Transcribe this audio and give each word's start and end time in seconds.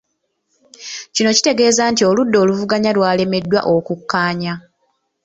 Kino 1.15 1.29
kitegeeza 1.37 1.83
nti 1.91 2.01
oludda 2.09 2.37
oluvuganya 2.43 2.91
lwalemeddwa 2.97 3.59
okukkaanya. 3.75 4.53